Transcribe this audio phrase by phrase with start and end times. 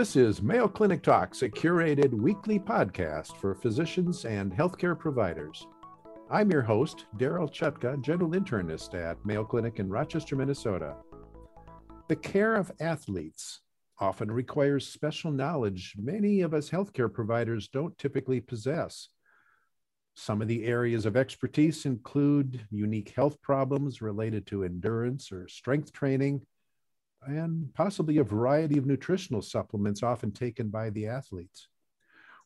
[0.00, 5.66] This is Mayo Clinic Talks, a curated weekly podcast for physicians and healthcare providers.
[6.30, 10.96] I'm your host, Daryl Chutka, general internist at Mayo Clinic in Rochester, Minnesota.
[12.08, 13.60] The care of athletes
[13.98, 19.08] often requires special knowledge many of us healthcare providers don't typically possess.
[20.14, 25.92] Some of the areas of expertise include unique health problems related to endurance or strength
[25.92, 26.42] training,
[27.26, 31.68] and possibly a variety of nutritional supplements often taken by the athletes.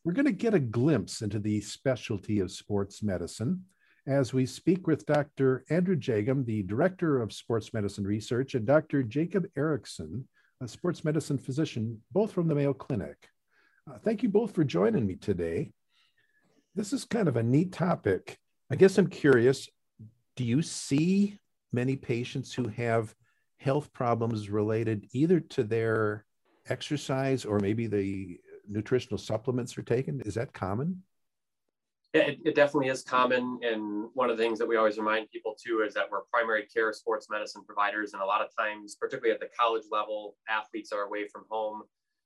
[0.05, 3.65] We're going to get a glimpse into the specialty of sports medicine
[4.07, 5.65] as we speak with Dr.
[5.71, 9.03] Andrew Jagim, the Director of Sports Medicine Research, and Dr.
[9.03, 10.29] Jacob Erickson,
[10.61, 13.17] a sports medicine physician, both from the Mayo Clinic.
[13.91, 15.73] Uh, thank you both for joining me today.
[16.75, 18.37] This is kind of a neat topic.
[18.71, 19.69] I guess I'm curious
[20.37, 21.39] do you see
[21.73, 23.15] many patients who have
[23.59, 26.25] health problems related either to their
[26.69, 30.21] exercise or maybe the nutritional supplements are taken?
[30.23, 31.03] Is that common?
[32.13, 33.61] It, it, definitely is common.
[33.63, 36.67] And one of the things that we always remind people too is that we're primary
[36.67, 38.13] care sports medicine providers.
[38.13, 41.83] And a lot of times, particularly at the college level, athletes are away from home.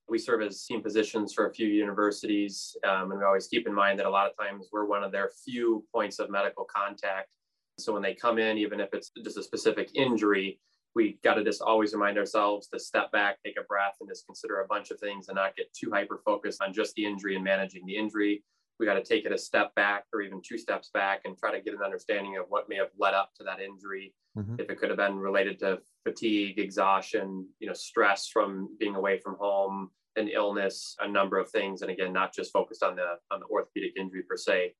[0.09, 2.77] We serve as team physicians for a few universities.
[2.87, 5.13] Um, and we always keep in mind that a lot of times we're one of
[5.13, 7.35] their few points of medical contact.
[7.79, 10.61] So when they come in, even if it's just a specific injury,
[10.95, 14.27] we got to just always remind ourselves to step back, take a breath, and just
[14.27, 17.37] consider a bunch of things and not get too hyper focused on just the injury
[17.37, 18.43] and managing the injury.
[18.81, 21.53] We got to take it a step back or even two steps back and try
[21.53, 24.15] to get an understanding of what may have led up to that injury.
[24.37, 24.57] Mm-hmm.
[24.59, 29.19] If it could have been related to fatigue, exhaustion, you know, stress from being away
[29.19, 31.83] from home, an illness, a number of things.
[31.83, 34.75] And again, not just focused on the on the orthopedic injury per se.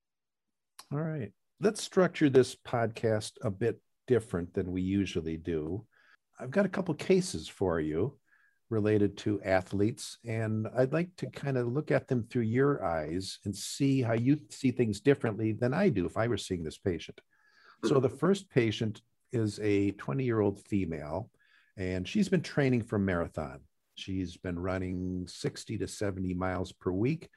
[0.93, 1.33] All right.
[1.61, 5.85] Let's structure this podcast a bit different than we usually do.
[6.39, 8.17] I've got a couple cases for you
[8.71, 13.39] related to athletes, and I'd like to kind of look at them through your eyes
[13.45, 16.79] and see how you see things differently than I do if I were seeing this
[16.79, 17.21] patient.
[17.85, 18.03] So, hmm.
[18.03, 19.01] the first patient
[19.33, 21.31] is a 20 year old female,
[21.77, 23.61] and she's been training for marathon.
[23.99, 27.29] She's been running 60 to 70 miles per week.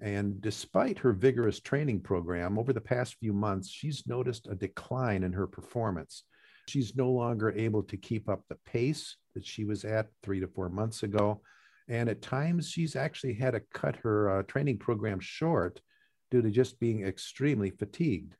[0.00, 5.22] And despite her vigorous training program over the past few months, she's noticed a decline
[5.22, 6.24] in her performance.
[6.68, 10.46] She's no longer able to keep up the pace that she was at three to
[10.46, 11.42] four months ago.
[11.88, 15.80] And at times, she's actually had to cut her uh, training program short
[16.30, 18.34] due to just being extremely fatigued.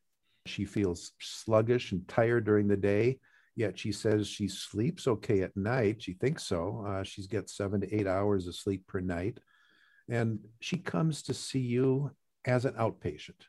[0.46, 3.18] She feels sluggish and tired during the day,
[3.58, 6.00] yet she says she sleeps okay at night.
[6.00, 6.84] She thinks so.
[6.86, 9.38] Uh, she's got seven to eight hours of sleep per night.
[10.08, 12.12] And she comes to see you
[12.44, 13.40] as an outpatient.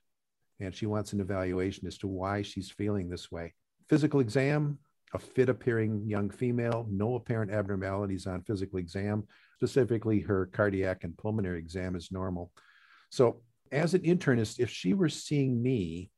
[0.60, 3.54] And she wants an evaluation as to why she's feeling this way.
[3.88, 4.80] Physical exam,
[5.14, 9.26] a fit appearing young female, no apparent abnormalities on physical exam.
[9.58, 12.52] Specifically, her cardiac and pulmonary exam is normal.
[13.12, 16.10] So, as an internist, if she were seeing me,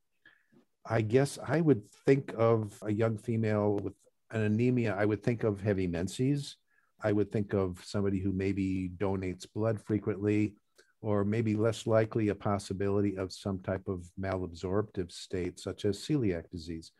[0.85, 3.93] I guess I would think of a young female with
[4.31, 4.95] an anemia.
[4.97, 6.57] I would think of heavy menses.
[7.03, 10.55] I would think of somebody who maybe donates blood frequently,
[11.01, 16.49] or maybe less likely a possibility of some type of malabsorptive state, such as celiac
[16.49, 16.91] disease.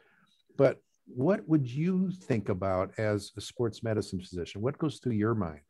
[0.57, 4.61] But what would you think about as a sports medicine physician?
[4.61, 5.61] What goes through your mind?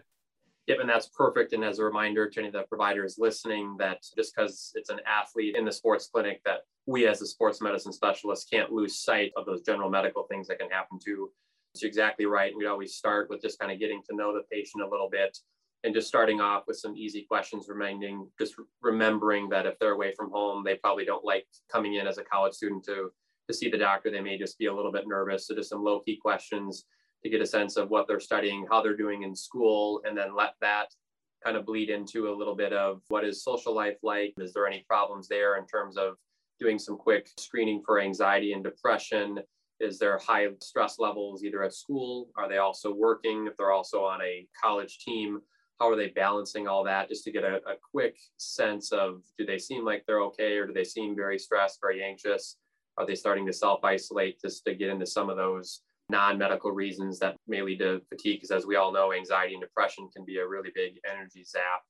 [0.67, 1.53] Yep, and that's perfect.
[1.53, 4.99] And as a reminder to any of the providers listening, that just because it's an
[5.05, 9.31] athlete in the sports clinic, that we as a sports medicine specialist can't lose sight
[9.37, 11.31] of those general medical things that can happen too.
[11.75, 12.53] So exactly right.
[12.55, 15.37] We'd always start with just kind of getting to know the patient a little bit
[15.83, 20.13] and just starting off with some easy questions, reminding, just remembering that if they're away
[20.15, 23.11] from home, they probably don't like coming in as a college student to
[23.47, 24.09] to see the doctor.
[24.11, 25.47] They may just be a little bit nervous.
[25.47, 26.85] So just some low key questions
[27.23, 30.35] to get a sense of what they're studying, how they're doing in school, and then
[30.35, 30.87] let that
[31.43, 34.33] kind of bleed into a little bit of what is social life like?
[34.37, 36.15] Is there any problems there in terms of
[36.61, 39.39] doing some quick screening for anxiety and depression?
[39.79, 42.29] Is there high stress levels either at school?
[42.37, 43.47] Are they also working?
[43.47, 45.41] If they're also on a college team,
[45.79, 49.45] how are they balancing all that just to get a, a quick sense of do
[49.47, 52.57] they seem like they're okay or do they seem very stressed, very anxious?
[52.97, 56.71] Are they starting to self isolate just to get into some of those non medical
[56.71, 58.41] reasons that may lead to fatigue?
[58.41, 61.81] Because as we all know, anxiety and depression can be a really big energy zap.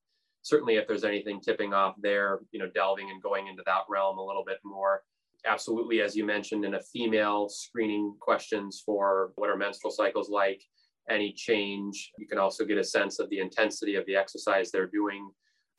[0.43, 4.17] Certainly, if there's anything tipping off there, you know, delving and going into that realm
[4.17, 5.03] a little bit more.
[5.45, 10.61] Absolutely, as you mentioned, in a female screening questions for what are menstrual cycles like,
[11.09, 12.11] any change.
[12.17, 15.29] You can also get a sense of the intensity of the exercise they're doing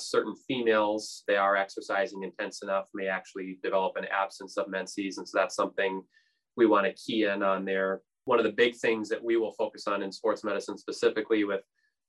[0.01, 5.19] certain females, they are exercising intense enough, may actually develop an absence of menses.
[5.19, 6.03] And so that's something
[6.57, 8.03] we want to key in on there.
[8.25, 11.63] one of the big things that we will focus on in sports medicine specifically with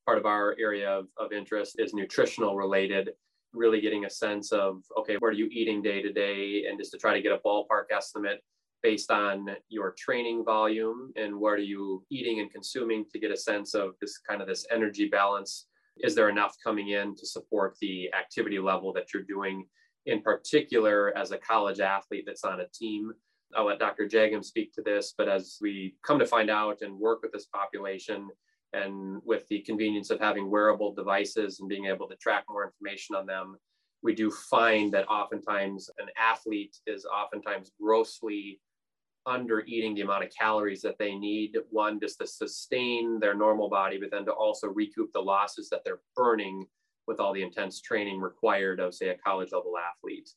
[0.05, 3.09] part of our area of, of interest is nutritional related
[3.53, 6.91] really getting a sense of okay what are you eating day to day and just
[6.91, 8.41] to try to get a ballpark estimate
[8.81, 13.37] based on your training volume and what are you eating and consuming to get a
[13.37, 15.67] sense of this kind of this energy balance
[15.99, 19.65] is there enough coming in to support the activity level that you're doing
[20.07, 23.13] in particular as a college athlete that's on a team
[23.55, 24.07] I'll let Dr.
[24.07, 27.45] Jagim speak to this, but as we come to find out and work with this
[27.45, 28.29] population,
[28.73, 33.15] and with the convenience of having wearable devices and being able to track more information
[33.15, 33.55] on them,
[34.01, 38.59] we do find that oftentimes an athlete is oftentimes grossly
[39.25, 41.55] under eating the amount of calories that they need.
[41.69, 45.81] One, just to sustain their normal body, but then to also recoup the losses that
[45.85, 46.65] they're burning
[47.07, 50.29] with all the intense training required of, say, a college level athlete.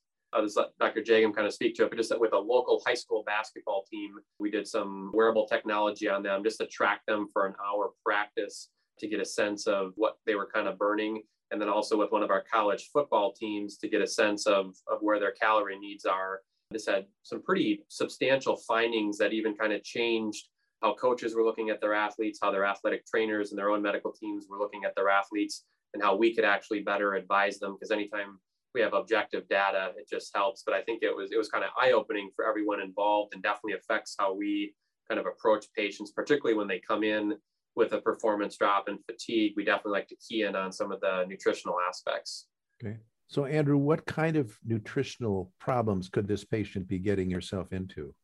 [0.42, 1.02] Just let Dr.
[1.02, 4.14] Jagim kind of speak to it, but just with a local high school basketball team,
[4.38, 8.70] we did some wearable technology on them just to track them for an hour practice
[8.98, 11.22] to get a sense of what they were kind of burning.
[11.50, 14.74] And then also with one of our college football teams to get a sense of,
[14.90, 16.40] of where their calorie needs are.
[16.70, 20.48] This had some pretty substantial findings that even kind of changed
[20.82, 24.12] how coaches were looking at their athletes, how their athletic trainers and their own medical
[24.12, 27.74] teams were looking at their athletes, and how we could actually better advise them.
[27.74, 28.38] Because anytime
[28.76, 30.62] we have objective data, it just helps.
[30.64, 33.42] But I think it was it was kind of eye opening for everyone involved, and
[33.42, 34.74] definitely affects how we
[35.08, 37.34] kind of approach patients, particularly when they come in
[37.74, 39.54] with a performance drop and fatigue.
[39.56, 42.46] We definitely like to key in on some of the nutritional aspects.
[42.82, 42.98] Okay.
[43.28, 48.14] So, Andrew, what kind of nutritional problems could this patient be getting yourself into?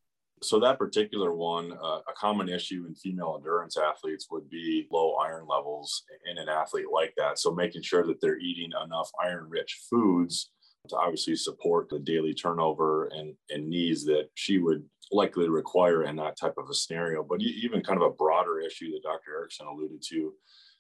[0.42, 5.14] So that particular one, uh, a common issue in female endurance athletes would be low
[5.14, 7.38] iron levels in an athlete like that.
[7.38, 10.50] So making sure that they're eating enough iron-rich foods
[10.88, 16.16] to obviously support the daily turnover and, and needs that she would likely require in
[16.16, 17.22] that type of a scenario.
[17.22, 19.36] But even kind of a broader issue that Dr.
[19.36, 20.32] Erickson alluded to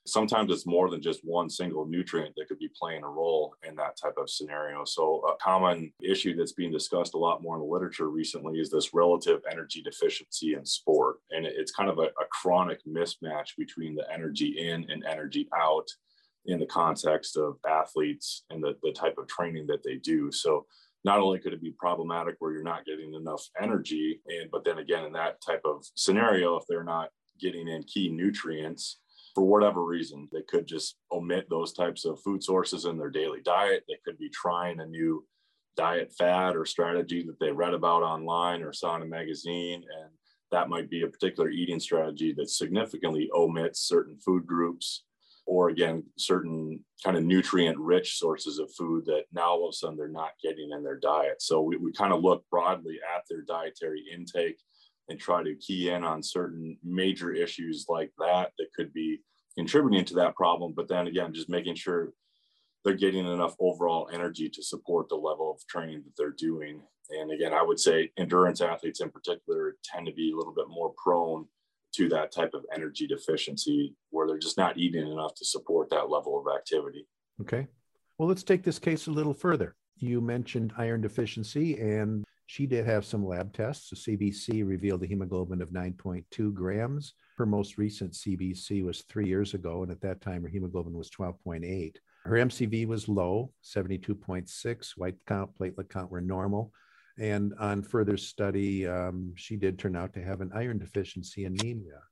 [0.06, 3.76] sometimes it's more than just one single nutrient that could be playing a role in
[3.76, 4.84] that type of scenario.
[4.84, 8.70] So, a common issue that's being discussed a lot more in the literature recently is
[8.70, 11.16] this relative energy deficiency in sport.
[11.30, 15.88] And it's kind of a, a chronic mismatch between the energy in and energy out
[16.46, 20.32] in the context of athletes and the, the type of training that they do.
[20.32, 20.66] So,
[21.04, 24.78] not only could it be problematic where you're not getting enough energy, and but then
[24.78, 27.10] again, in that type of scenario, if they're not
[27.40, 28.98] getting in key nutrients,
[29.34, 30.28] for whatever reason.
[30.32, 33.84] They could just omit those types of food sources in their daily diet.
[33.88, 35.24] They could be trying a new
[35.76, 39.82] diet fad or strategy that they read about online or saw in a magazine.
[40.00, 40.10] And
[40.50, 45.04] that might be a particular eating strategy that significantly omits certain food groups
[45.46, 49.76] or again certain kind of nutrient rich sources of food that now all of a
[49.76, 53.24] sudden they're not getting in their diet so we, we kind of look broadly at
[53.28, 54.58] their dietary intake
[55.12, 59.20] and try to key in on certain major issues like that that could be
[59.56, 60.72] contributing to that problem.
[60.74, 62.12] But then again, just making sure
[62.82, 66.80] they're getting enough overall energy to support the level of training that they're doing.
[67.10, 70.68] And again, I would say endurance athletes in particular tend to be a little bit
[70.68, 71.46] more prone
[71.96, 76.08] to that type of energy deficiency where they're just not eating enough to support that
[76.08, 77.06] level of activity.
[77.40, 77.66] Okay.
[78.16, 79.76] Well, let's take this case a little further.
[79.98, 83.88] You mentioned iron deficiency, and she did have some lab tests.
[83.88, 87.14] The CBC revealed a hemoglobin of 9.2 grams.
[87.38, 91.08] Her most recent CBC was three years ago, and at that time, her hemoglobin was
[91.08, 91.96] 12.8.
[92.26, 94.90] Her MCV was low, 72.6.
[94.98, 96.74] White count, platelet count were normal.
[97.18, 102.02] And on further study, um, she did turn out to have an iron deficiency anemia.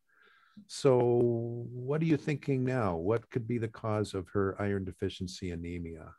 [0.69, 2.97] So, what are you thinking now?
[2.97, 6.15] What could be the cause of her iron deficiency anemia?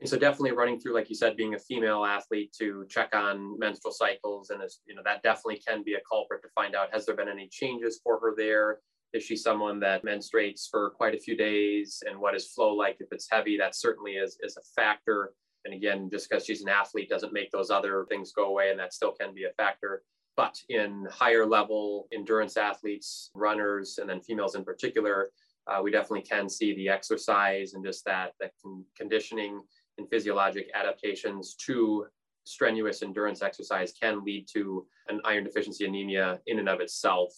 [0.00, 3.58] And so definitely running through, like you said, being a female athlete to check on
[3.58, 4.50] menstrual cycles.
[4.50, 7.28] And you know, that definitely can be a culprit to find out, has there been
[7.28, 8.78] any changes for her there?
[9.12, 12.02] Is she someone that menstruates for quite a few days?
[12.06, 13.56] And what is flow like if it's heavy?
[13.56, 15.32] That certainly is, is a factor.
[15.64, 18.70] And again, just because she's an athlete doesn't make those other things go away.
[18.70, 20.02] And that still can be a factor.
[20.36, 25.30] But in higher level endurance athletes, runners, and then females in particular,
[25.66, 29.60] uh, we definitely can see the exercise and just that, that con- conditioning
[29.98, 32.06] and physiologic adaptations to
[32.44, 37.32] strenuous endurance exercise can lead to an iron deficiency anemia in and of itself.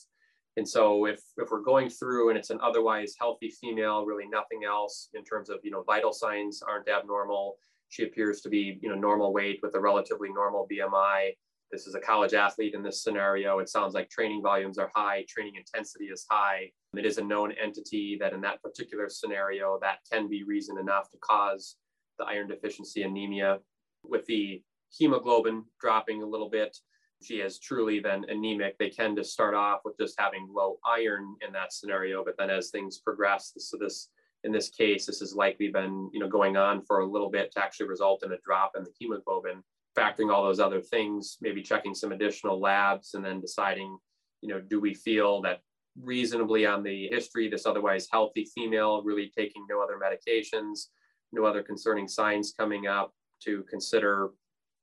[0.56, 4.62] And so if, if we're going through and it's an otherwise healthy female, really nothing
[4.66, 7.56] else in terms of, you know, vital signs aren't abnormal.
[7.88, 11.30] She appears to be, you know, normal weight with a relatively normal BMI.
[11.72, 13.60] This is a college athlete in this scenario.
[13.60, 16.70] It sounds like training volumes are high, training intensity is high.
[16.96, 21.10] It is a known entity that in that particular scenario, that can be reason enough
[21.10, 21.76] to cause
[22.20, 23.58] the iron deficiency anemia
[24.04, 26.76] with the hemoglobin dropping a little bit.
[27.22, 31.36] she has truly been anemic, they tend to start off with just having low iron
[31.46, 32.24] in that scenario.
[32.24, 34.08] But then as things progress, so this
[34.42, 37.52] in this case, this has likely been you know going on for a little bit
[37.52, 39.62] to actually result in a drop in the hemoglobin.
[39.98, 43.98] Factoring all those other things, maybe checking some additional labs, and then deciding,
[44.40, 45.60] you know, do we feel that
[46.00, 50.86] reasonably on the history, this otherwise healthy female, really taking no other medications,
[51.32, 53.12] no other concerning signs coming up,
[53.44, 54.30] to consider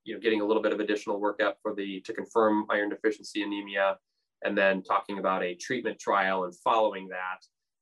[0.04, 3.44] you know getting a little bit of additional workup for the to confirm iron deficiency
[3.44, 3.98] anemia
[4.44, 7.40] and then talking about a treatment trial and following that.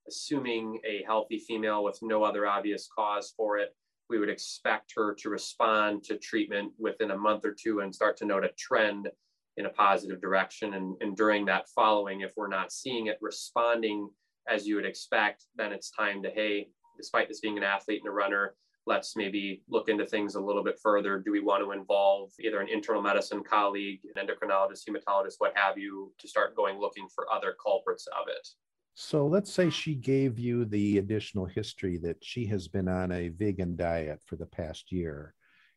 [0.07, 3.75] Assuming a healthy female with no other obvious cause for it
[4.09, 8.15] we would expect her to respond to treatment within a month or two and start
[8.17, 9.09] to note a trend
[9.57, 10.75] in a positive direction.
[10.75, 14.09] And, and during that following if we're not seeing it responding
[14.47, 18.09] as you would expect then it's time to hey despite this being an athlete and
[18.09, 21.19] a runner let's maybe look into things a little bit further.
[21.19, 25.77] Do we want to involve either an internal medicine colleague, an endocrinologist, hematologist, what have
[25.77, 28.47] you, to start going looking for other culprits of it?
[28.93, 33.29] So let's say she gave you the additional history that she has been on a
[33.29, 35.33] vegan diet for the past year.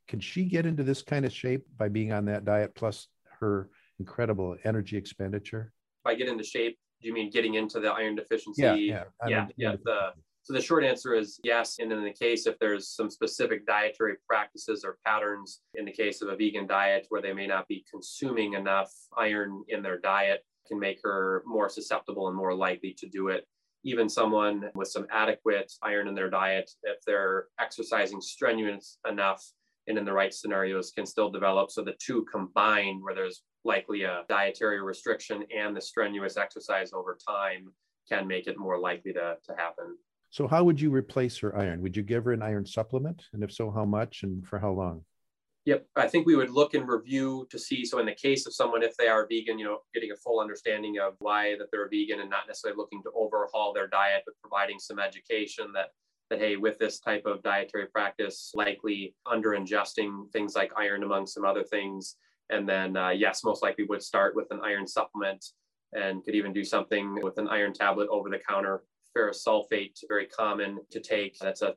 [0.06, 3.08] Can she get into this kind of shape by being on that diet plus
[3.40, 5.72] her incredible energy expenditure?
[6.04, 8.62] By get into shape, do you mean getting into the iron deficiency?
[8.62, 9.46] Yeah, yeah, yeah.
[9.56, 10.12] yeah the,
[10.48, 11.76] so the short answer is yes.
[11.78, 16.22] And in the case if there's some specific dietary practices or patterns in the case
[16.22, 20.46] of a vegan diet where they may not be consuming enough iron in their diet
[20.66, 23.46] can make her more susceptible and more likely to do it.
[23.84, 29.44] Even someone with some adequate iron in their diet, if they're exercising strenuous enough
[29.86, 31.70] and in the right scenarios, can still develop.
[31.70, 37.18] So the two combined, where there's likely a dietary restriction and the strenuous exercise over
[37.28, 37.70] time,
[38.08, 39.96] can make it more likely to, to happen.
[40.30, 41.80] So, how would you replace her iron?
[41.82, 43.24] Would you give her an iron supplement?
[43.32, 45.04] And if so, how much and for how long?
[45.64, 45.86] Yep.
[45.96, 47.84] I think we would look and review to see.
[47.84, 50.40] So, in the case of someone, if they are vegan, you know, getting a full
[50.40, 54.34] understanding of why that they're vegan and not necessarily looking to overhaul their diet, but
[54.42, 55.88] providing some education that
[56.30, 61.26] that hey with this type of dietary practice likely under ingesting things like iron among
[61.26, 62.16] some other things
[62.50, 65.44] and then uh, yes most likely would start with an iron supplement
[65.94, 70.26] and could even do something with an iron tablet over the counter ferrous sulfate, very
[70.26, 71.38] common to take.
[71.38, 71.74] That's a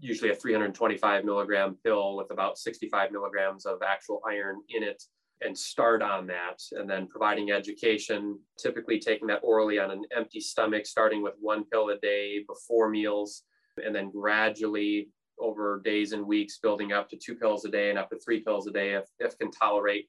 [0.00, 5.02] usually a 325 milligram pill with about 65 milligrams of actual iron in it
[5.40, 10.40] and start on that and then providing education typically taking that orally on an empty
[10.40, 13.42] stomach starting with one pill a day before meals
[13.84, 17.98] and then gradually over days and weeks building up to two pills a day and
[17.98, 20.08] up to three pills a day if, if can tolerate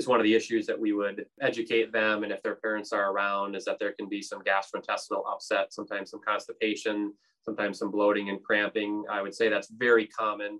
[0.00, 2.24] is one of the issues that we would educate them.
[2.24, 6.10] And if their parents are around, is that there can be some gastrointestinal upset, sometimes
[6.10, 9.04] some constipation, sometimes some bloating and cramping.
[9.10, 10.58] I would say that's very common.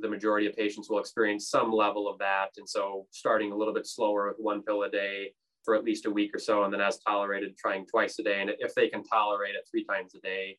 [0.00, 2.50] The majority of patients will experience some level of that.
[2.58, 5.32] And so starting a little bit slower with one pill a day
[5.64, 8.40] for at least a week or so, and then as tolerated, trying twice a day.
[8.40, 10.58] And if they can tolerate it three times a day,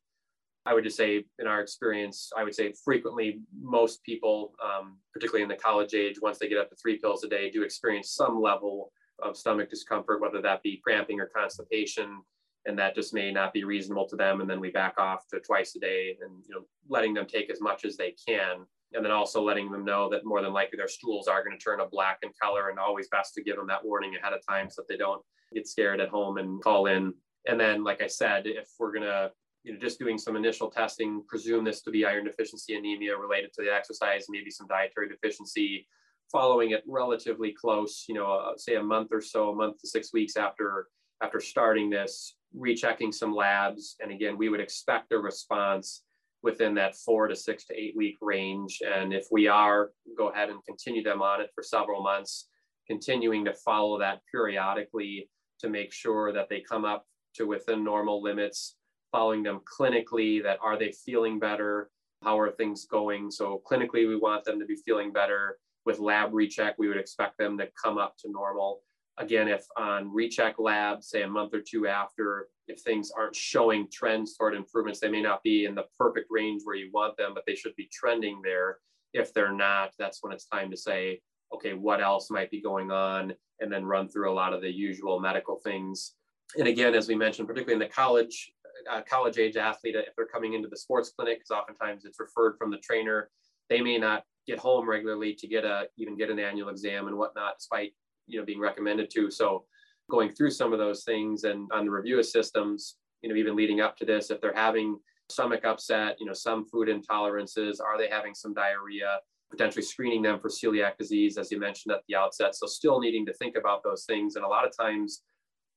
[0.66, 5.44] I would just say, in our experience, I would say frequently most people, um, particularly
[5.44, 8.12] in the college age, once they get up to three pills a day, do experience
[8.12, 8.92] some level
[9.22, 12.22] of stomach discomfort, whether that be cramping or constipation,
[12.66, 14.40] and that just may not be reasonable to them.
[14.40, 17.50] And then we back off to twice a day, and you know, letting them take
[17.50, 20.78] as much as they can, and then also letting them know that more than likely
[20.78, 23.58] their stools are going to turn a black in color, and always best to give
[23.58, 25.22] them that warning ahead of time so that they don't
[25.54, 27.14] get scared at home and call in.
[27.48, 29.32] And then, like I said, if we're going to
[29.64, 33.52] you know, just doing some initial testing, presume this to be iron deficiency anemia related
[33.54, 35.88] to the exercise, maybe some dietary deficiency,
[36.32, 39.88] following it relatively close, you know, uh, say a month or so, a month to
[39.88, 40.88] six weeks after
[41.22, 43.96] after starting this, rechecking some labs.
[44.02, 46.04] And again, we would expect a response
[46.42, 48.82] within that four to six to eight week range.
[48.86, 52.50] And if we are, go ahead and continue them on it for several months,
[52.88, 55.30] continuing to follow that periodically
[55.60, 57.06] to make sure that they come up
[57.36, 58.76] to within normal limits
[59.14, 61.90] following them clinically that are they feeling better?
[62.24, 63.30] How are things going?
[63.32, 65.60] So clinically, we want them to be feeling better.
[65.86, 68.82] With lab recheck, we would expect them to come up to normal.
[69.20, 73.88] Again, if on recheck lab, say a month or two after, if things aren't showing
[73.92, 77.34] trends toward improvements, they may not be in the perfect range where you want them,
[77.36, 78.80] but they should be trending there.
[79.14, 81.22] If they're not, that's when it's time to say,
[81.54, 83.34] okay, what else might be going on?
[83.60, 86.14] And then run through a lot of the usual medical things.
[86.58, 88.52] And again, as we mentioned, particularly in the college
[88.92, 92.56] a college age athlete, if they're coming into the sports clinic, because oftentimes it's referred
[92.58, 93.30] from the trainer,
[93.70, 97.18] they may not get home regularly to get a even get an annual exam and
[97.18, 97.94] whatnot, despite
[98.28, 99.32] you know being recommended to.
[99.32, 99.66] So
[100.10, 103.56] going through some of those things and on the review of systems, you know, even
[103.56, 104.98] leading up to this, if they're having
[105.30, 109.20] stomach upset, you know, some food intolerances, are they having some diarrhea?
[109.54, 112.56] potentially screening them for celiac disease, as you mentioned at the outset.
[112.56, 114.36] So, still needing to think about those things.
[114.36, 115.22] And a lot of times,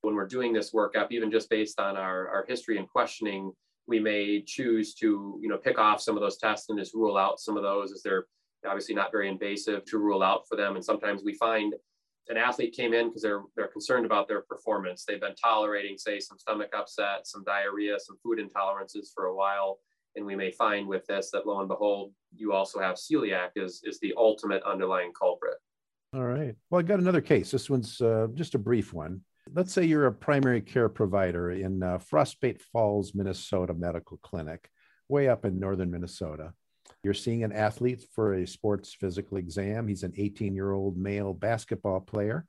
[0.07, 3.51] when we're doing this workup, even just based on our, our history and questioning,
[3.89, 7.17] we may choose to you know pick off some of those tests and just rule
[7.17, 8.27] out some of those as they're
[8.65, 10.77] obviously not very invasive to rule out for them.
[10.77, 11.75] And sometimes we find
[12.29, 15.05] an athlete came in because they're they're concerned about their performance.
[15.05, 19.81] They've been tolerating, say, some stomach upset, some diarrhea, some food intolerances for a while.
[20.15, 23.83] And we may find with this that lo and behold, you also have celiac is,
[23.85, 25.57] is the ultimate underlying culprit.
[26.15, 26.55] All right.
[26.71, 27.51] Well, I got another case.
[27.51, 29.21] This one's uh, just a brief one.
[29.55, 34.69] Let's say you're a primary care provider in uh, Frostbite Falls, Minnesota Medical Clinic,
[35.09, 36.53] way up in northern Minnesota.
[37.05, 39.87] You're seeing an athlete for a sports physical exam.
[39.87, 42.45] He's an 18 year old male basketball player,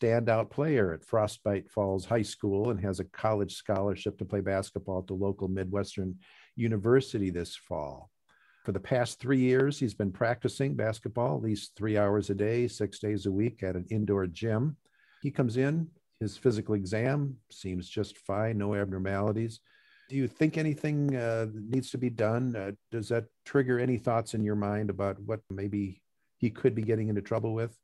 [0.00, 4.98] standout player at Frostbite Falls High School, and has a college scholarship to play basketball
[4.98, 6.18] at the local Midwestern
[6.54, 8.10] University this fall.
[8.64, 12.68] For the past three years, he's been practicing basketball at least three hours a day,
[12.68, 14.76] six days a week at an indoor gym.
[15.22, 15.88] He comes in,
[16.22, 19.60] his physical exam seems just fine, no abnormalities.
[20.08, 22.54] Do you think anything uh, needs to be done?
[22.54, 26.02] Uh, does that trigger any thoughts in your mind about what maybe
[26.36, 27.76] he could be getting into trouble with?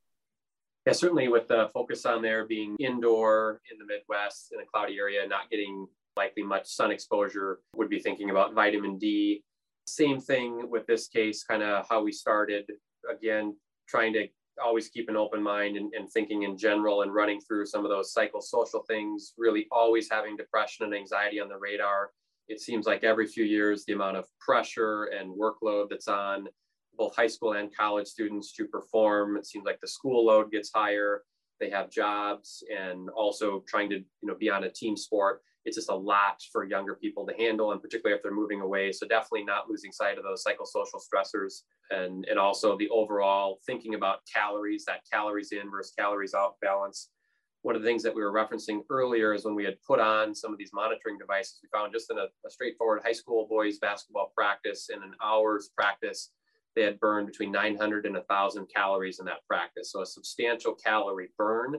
[0.87, 4.97] Yeah, certainly with the focus on there being indoor in the Midwest in a cloudy
[4.99, 9.43] area, not getting likely much sun exposure, would be thinking about vitamin D.
[9.87, 12.65] Same thing with this case, kind of how we started.
[13.11, 13.57] Again,
[13.89, 14.29] trying to
[14.65, 17.91] always keep an open mind and, and, thinking in general and running through some of
[17.91, 22.11] those psychosocial things, really always having depression and anxiety on the radar.
[22.49, 26.49] It seems like every few years, the amount of pressure and workload that's on
[26.97, 30.71] both high school and college students to perform, it seems like the school load gets
[30.75, 31.23] higher.
[31.61, 35.77] They have jobs and also trying to you know be on a team sport it's
[35.77, 38.91] just a lot for younger people to handle, and particularly if they're moving away.
[38.91, 43.95] So definitely not losing sight of those psychosocial stressors and, and also the overall thinking
[43.95, 47.11] about calories, that calories in versus calories out balance.
[47.63, 50.35] One of the things that we were referencing earlier is when we had put on
[50.35, 53.79] some of these monitoring devices, we found just in a, a straightforward high school boys
[53.79, 56.31] basketball practice in an hour's practice,
[56.75, 59.93] they had burned between 900 and 1,000 calories in that practice.
[59.93, 61.77] So a substantial calorie burn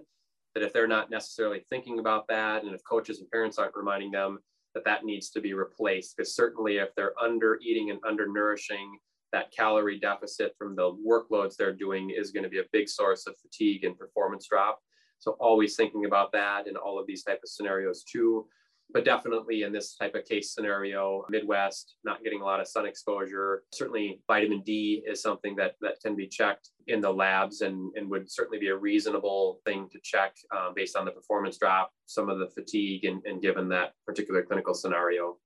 [0.59, 4.11] that if they're not necessarily thinking about that, and if coaches and parents aren't reminding
[4.11, 4.39] them
[4.75, 8.97] that that needs to be replaced, because certainly if they're under eating and under nourishing
[9.31, 13.25] that calorie deficit from the workloads they're doing is going to be a big source
[13.25, 14.79] of fatigue and performance drop.
[15.19, 18.47] So always thinking about that in all of these type of scenarios too
[18.91, 22.85] but definitely in this type of case scenario, Midwest, not getting a lot of sun
[22.85, 23.63] exposure.
[23.73, 28.09] Certainly, vitamin D is something that, that can be checked in the labs and, and
[28.09, 32.29] would certainly be a reasonable thing to check um, based on the performance drop, some
[32.29, 35.37] of the fatigue, and, and given that particular clinical scenario.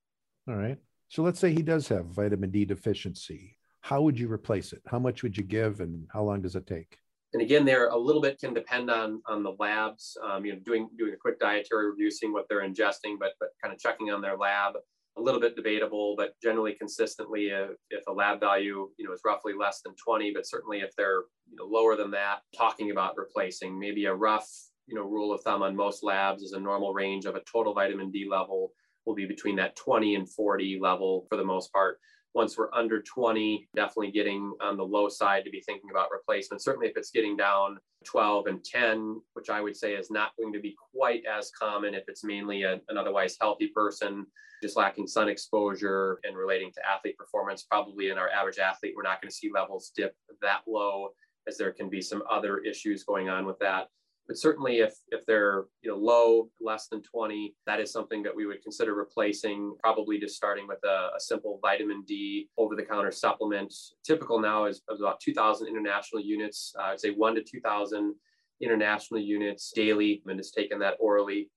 [0.48, 0.78] All right.
[1.10, 3.58] So let's say he does have vitamin D deficiency.
[3.82, 4.82] How would you replace it?
[4.88, 6.98] How much would you give, and how long does it take?
[7.34, 10.16] And again, there a little bit can depend on on the labs.
[10.24, 13.50] Um, you know, doing doing a quick dietary review, seeing what they're ingesting, but but
[13.62, 14.74] kind of checking on their lab.
[15.16, 19.22] A little bit debatable, but generally consistently, if, if a lab value you know is
[19.24, 23.16] roughly less than 20, but certainly if they're you know, lower than that, talking about
[23.16, 24.50] replacing maybe a rough
[24.88, 27.74] you know rule of thumb on most labs is a normal range of a total
[27.74, 28.72] vitamin D level
[29.06, 32.00] will be between that 20 and 40 level for the most part
[32.34, 36.64] once we're under 20, definitely getting on the low side to be thinking about replacement.
[36.64, 40.54] Certainly, if it's getting down 12 and 10, which I would say is not going
[40.54, 44.26] to be quite as common if it's mainly a, an otherwise healthy person,
[44.62, 47.64] just lacking sun exposure and relating to athlete performance.
[47.64, 51.10] Probably in our average athlete, we're not going to see levels dip that low
[51.48, 53.88] as there can be some other issues going on with that.
[54.28, 58.36] But certainly, if if they're you know low, less than 20, that is something that
[58.36, 59.76] we would consider replacing.
[59.84, 63.74] Probably just starting with a, a simple vitamin D over-the-counter supplement.
[64.06, 66.74] Typical now is about 2,000 international units.
[66.80, 68.16] Uh, I'd say one to 2,000
[68.62, 71.50] international units daily, and is taken that orally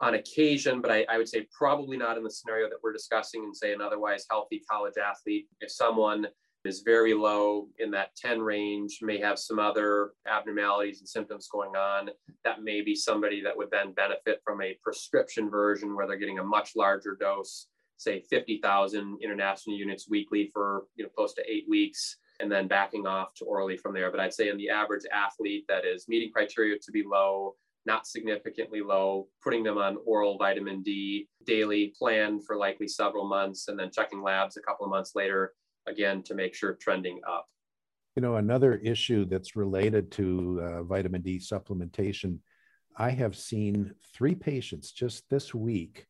[0.00, 3.44] on occasion, but I, I, would say probably not in the scenario that we're discussing
[3.44, 5.46] and say an otherwise healthy college athlete.
[5.60, 6.26] If someone
[6.66, 11.76] is very low in that 10 range, may have some other abnormalities and symptoms going
[11.76, 12.10] on.
[12.44, 16.38] That may be somebody that would then benefit from a prescription version where they're getting
[16.38, 21.64] a much larger dose, say 50,000 international units weekly for you know close to eight
[21.68, 24.10] weeks, and then backing off to orally from there.
[24.10, 27.54] But I'd say in the average athlete that is meeting criteria to be low,
[27.86, 33.68] not significantly low, putting them on oral vitamin D daily, planned for likely several months,
[33.68, 35.52] and then checking labs a couple of months later
[35.86, 37.48] again to make sure trending up.
[38.16, 42.38] You know, another issue that's related to uh, vitamin D supplementation,
[42.96, 46.06] I have seen three patients just this week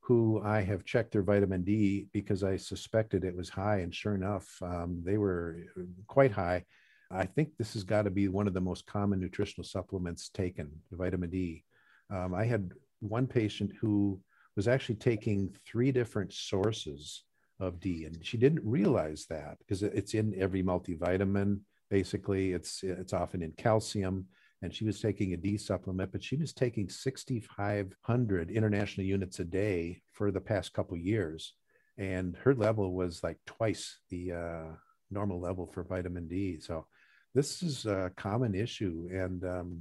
[0.00, 3.78] who I have checked their vitamin D because I suspected it was high.
[3.78, 5.58] And sure enough, um, they were
[6.06, 6.64] quite high.
[7.10, 10.70] I think this has got to be one of the most common nutritional supplements taken,
[10.92, 11.64] vitamin D.
[12.08, 14.20] Um, I had one patient who
[14.56, 17.24] was actually taking three different sources
[17.60, 21.60] of D, and she didn't realize that because it's in every multivitamin.
[21.90, 24.26] Basically, it's it's often in calcium,
[24.62, 29.44] and she was taking a D supplement, but she was taking 6,500 international units a
[29.44, 31.54] day for the past couple years,
[31.98, 34.64] and her level was like twice the uh,
[35.10, 36.58] normal level for vitamin D.
[36.60, 36.86] So
[37.34, 39.80] this is a common issue, and um,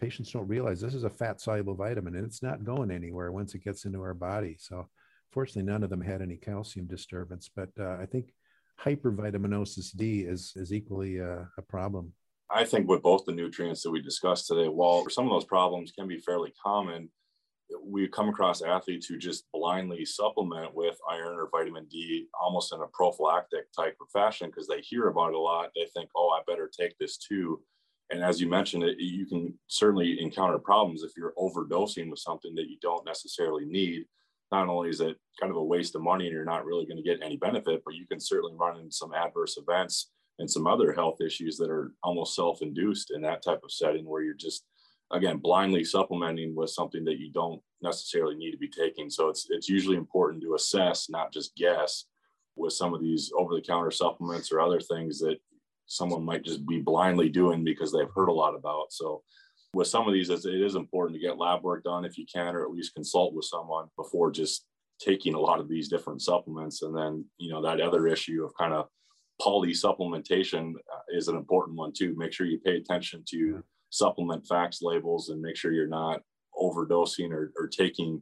[0.00, 3.54] patients don't realize this is a fat soluble vitamin, and it's not going anywhere once
[3.54, 4.56] it gets into our body.
[4.58, 4.88] So
[5.34, 8.32] fortunately, none of them had any calcium disturbance, but uh, I think
[8.80, 12.12] hypervitaminosis D is is equally a, a problem.
[12.50, 15.92] I think with both the nutrients that we discussed today, while some of those problems
[15.92, 17.08] can be fairly common,
[17.82, 22.80] we come across athletes who just blindly supplement with iron or vitamin D almost in
[22.80, 25.70] a prophylactic type of fashion because they hear about it a lot.
[25.74, 27.60] They think, oh, I better take this too.
[28.10, 32.54] And as you mentioned, it, you can certainly encounter problems if you're overdosing with something
[32.54, 34.04] that you don't necessarily need.
[34.54, 36.96] Not only is it kind of a waste of money and you're not really going
[36.96, 40.66] to get any benefit, but you can certainly run into some adverse events and some
[40.66, 44.64] other health issues that are almost self-induced in that type of setting where you're just
[45.12, 49.10] again blindly supplementing with something that you don't necessarily need to be taking.
[49.10, 52.04] So it's it's usually important to assess not just guess
[52.56, 55.38] with some of these over-the-counter supplements or other things that
[55.86, 58.92] someone might just be blindly doing because they've heard a lot about.
[58.92, 59.22] So
[59.74, 62.54] with some of these it is important to get lab work done if you can
[62.54, 64.66] or at least consult with someone before just
[65.00, 68.52] taking a lot of these different supplements and then you know that other issue of
[68.56, 68.86] kind of
[69.40, 72.14] poly supplementation uh, is an important one too.
[72.16, 76.20] Make sure you pay attention to supplement facts labels and make sure you're not
[76.56, 78.20] overdosing or, or taking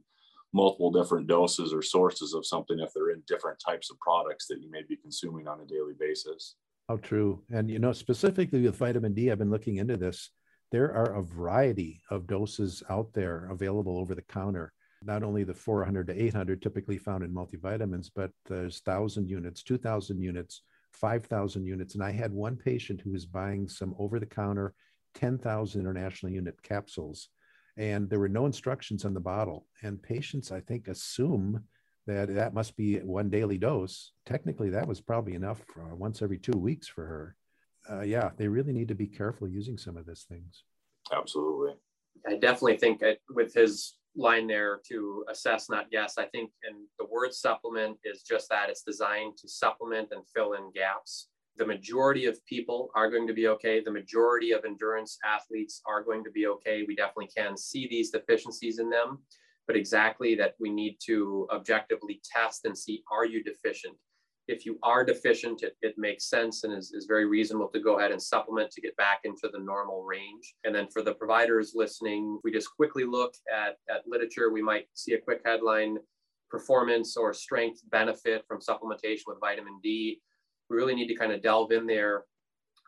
[0.54, 4.60] multiple different doses or sources of something if they're in different types of products that
[4.60, 6.56] you may be consuming on a daily basis.
[6.88, 7.42] How true.
[7.50, 10.30] And, you know, specifically with vitamin D, I've been looking into this.
[10.72, 14.72] There are a variety of doses out there available over the counter.
[15.04, 20.18] Not only the 400 to 800 typically found in multivitamins, but there's 1,000 units, 2,000
[20.18, 20.62] units,
[20.94, 21.94] 5,000 units.
[21.94, 24.72] And I had one patient who was buying some over the counter
[25.14, 27.28] 10,000 international unit capsules.
[27.76, 29.66] And there were no instructions on the bottle.
[29.82, 31.64] And patients, I think, assume
[32.06, 34.12] that that must be one daily dose.
[34.24, 37.36] Technically, that was probably enough uh, once every two weeks for her.
[37.90, 40.64] Uh, yeah, they really need to be careful using some of these things.
[41.12, 41.74] Absolutely.
[42.26, 46.18] I definitely think with his line there to assess, not guess.
[46.18, 50.52] I think, and the word supplement is just that it's designed to supplement and fill
[50.52, 51.28] in gaps.
[51.56, 53.80] The majority of people are going to be okay.
[53.80, 56.84] The majority of endurance athletes are going to be okay.
[56.86, 59.18] We definitely can see these deficiencies in them,
[59.66, 63.96] but exactly that we need to objectively test and see are you deficient?
[64.52, 67.98] If you are deficient, it, it makes sense and is, is very reasonable to go
[67.98, 70.54] ahead and supplement to get back into the normal range.
[70.64, 74.88] And then for the providers listening, we just quickly look at, at literature, we might
[74.92, 75.96] see a quick headline
[76.50, 80.20] performance or strength benefit from supplementation with vitamin D.
[80.68, 82.24] We really need to kind of delve in there.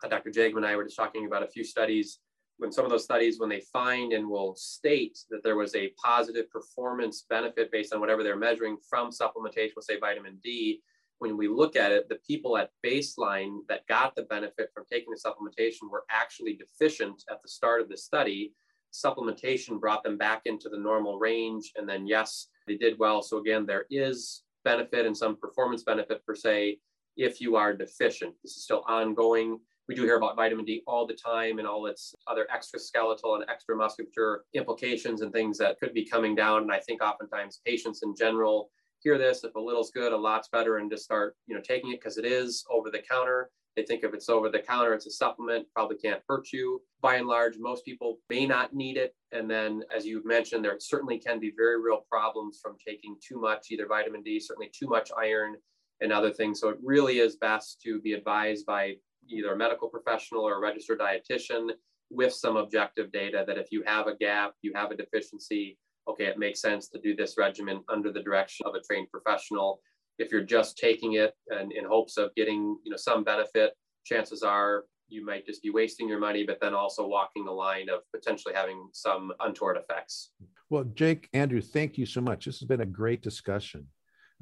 [0.03, 0.29] Uh, Dr.
[0.29, 2.19] Jagim and I were just talking about a few studies.
[2.57, 5.91] When some of those studies, when they find and will state that there was a
[6.01, 10.81] positive performance benefit based on whatever they're measuring from supplementation with, say, vitamin D,
[11.19, 15.11] when we look at it, the people at baseline that got the benefit from taking
[15.11, 18.53] the supplementation were actually deficient at the start of the study.
[18.93, 21.71] Supplementation brought them back into the normal range.
[21.75, 23.21] And then, yes, they did well.
[23.21, 26.79] So, again, there is benefit and some performance benefit per se
[27.15, 28.33] if you are deficient.
[28.43, 29.59] This is still ongoing.
[29.87, 33.45] We do hear about vitamin D all the time and all its other extraskeletal and
[33.49, 36.63] extra muscular implications and things that could be coming down.
[36.63, 38.71] And I think oftentimes patients in general
[39.05, 41.91] hear this if a little's good a lot's better and just start you know taking
[41.91, 43.51] it because it is over the counter.
[43.75, 46.81] They think if it's over the counter it's a supplement probably can't hurt you.
[47.01, 49.13] By and large most people may not need it.
[49.31, 53.39] And then as you mentioned there certainly can be very real problems from taking too
[53.39, 55.55] much either vitamin d certainly too much iron
[56.01, 56.59] and other things.
[56.59, 58.95] So it really is best to be advised by
[59.29, 61.69] either a medical professional or a registered dietitian
[62.09, 66.25] with some objective data that if you have a gap you have a deficiency okay,
[66.25, 69.81] it makes sense to do this regimen under the direction of a trained professional.
[70.17, 73.73] If you're just taking it and in hopes of getting, you know, some benefit,
[74.05, 77.89] chances are you might just be wasting your money, but then also walking the line
[77.89, 80.31] of potentially having some untoward effects.
[80.69, 82.45] Well, Jake, Andrew, thank you so much.
[82.45, 83.87] This has been a great discussion.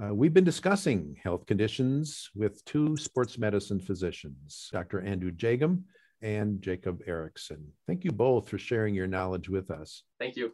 [0.01, 5.01] Uh, we've been discussing health conditions with two sports medicine physicians, Dr.
[5.01, 5.83] Andrew Jagim
[6.21, 7.67] and Jacob Erickson.
[7.85, 10.03] Thank you both for sharing your knowledge with us.
[10.19, 10.53] Thank you.